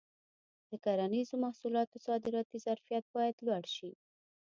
[0.69, 3.91] د کرنیزو محصولاتو صادراتي ظرفیت باید لوړ شي.